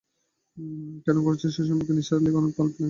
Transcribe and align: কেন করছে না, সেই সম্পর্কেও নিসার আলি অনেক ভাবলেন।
কেন 1.05 1.17
করছে 1.25 1.45
না, 1.45 1.53
সেই 1.55 1.65
সম্পর্কেও 1.69 1.97
নিসার 1.97 2.17
আলি 2.19 2.29
অনেক 2.31 2.53
ভাবলেন। 2.57 2.79